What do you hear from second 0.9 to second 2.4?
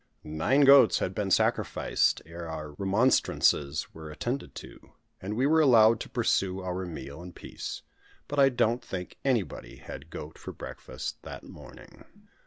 had been sacrificed,